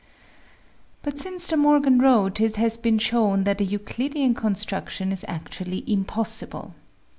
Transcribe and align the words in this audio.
But 1.03 1.19
since 1.19 1.47
De 1.47 1.55
Morgan 1.55 1.99
wrote, 1.99 2.41
it 2.41 2.55
has 2.55 2.75
been 2.75 2.97
shown 2.97 3.43
that 3.43 3.61
a 3.61 3.63
Euclidean 3.63 4.33
construction 4.33 5.11
is 5.11 5.23
actually 5.27 5.83
impossible. 5.85 6.73